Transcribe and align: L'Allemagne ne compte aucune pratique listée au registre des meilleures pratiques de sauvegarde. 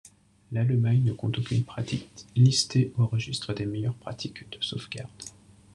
L'Allemagne 0.51 1.03
ne 1.03 1.13
compte 1.13 1.37
aucune 1.37 1.63
pratique 1.63 2.09
listée 2.35 2.91
au 2.97 3.05
registre 3.05 3.53
des 3.53 3.67
meilleures 3.67 3.93
pratiques 3.93 4.49
de 4.49 4.57
sauvegarde. 4.59 5.11